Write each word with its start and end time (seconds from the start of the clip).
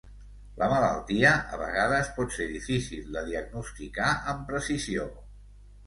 La 0.61 0.69
malaltia 0.71 1.33
a 1.35 1.59
vegades 1.63 2.09
pot 2.17 2.35
ser 2.39 2.49
difícil 2.55 3.15
de 3.19 3.25
diagnosticar 3.31 4.13
amb 4.35 4.47
precisió. 4.53 5.11